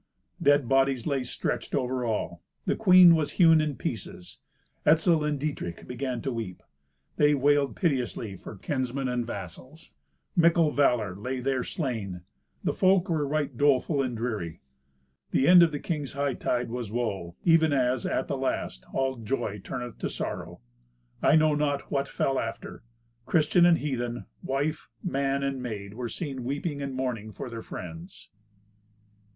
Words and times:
Dead 0.41 0.67
bodies 0.67 1.05
lay 1.05 1.23
stretched 1.23 1.75
all 1.75 1.83
over. 1.83 2.37
The 2.65 2.75
queen 2.75 3.13
was 3.13 3.33
hewn 3.33 3.61
in 3.61 3.75
pieces. 3.75 4.39
Etzel 4.83 5.23
and 5.23 5.39
Dietrich 5.39 5.87
began 5.87 6.23
to 6.23 6.31
weep. 6.33 6.63
They 7.17 7.35
wailed 7.35 7.75
piteously 7.75 8.35
for 8.37 8.55
kinsmen 8.57 9.07
and 9.07 9.27
vassals. 9.27 9.91
Mickle 10.35 10.71
valour 10.71 11.15
lay 11.15 11.39
there 11.39 11.63
slain. 11.63 12.21
The 12.63 12.73
folk 12.73 13.09
were 13.09 13.45
doleful 13.55 14.01
and 14.01 14.17
dreary. 14.17 14.59
The 15.29 15.47
end 15.47 15.61
of 15.61 15.71
the 15.71 15.77
king's 15.77 16.13
hightide 16.15 16.69
was 16.69 16.91
woe, 16.91 17.35
even 17.45 17.71
as, 17.71 18.03
at 18.03 18.27
the 18.27 18.37
last, 18.37 18.87
all 18.93 19.17
joy 19.17 19.59
turneth 19.63 19.99
to 19.99 20.09
sorrow. 20.09 20.61
I 21.21 21.35
know 21.35 21.53
not 21.53 21.91
what 21.91 22.07
fell 22.07 22.39
after. 22.39 22.81
Christian 23.27 23.67
and 23.67 23.77
heathen, 23.77 24.25
wife, 24.41 24.89
man, 25.03 25.43
and 25.43 25.61
maid, 25.61 25.93
were 25.93 26.09
seen 26.09 26.43
weeping 26.43 26.81
and 26.81 26.95
mourning 26.95 27.31
for 27.31 27.51
their 27.51 27.61
friends. 27.61 28.29